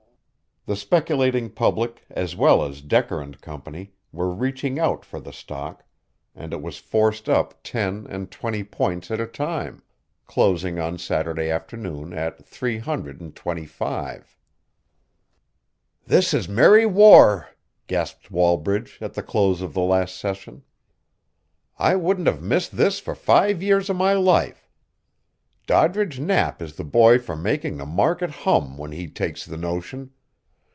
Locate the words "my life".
23.95-24.69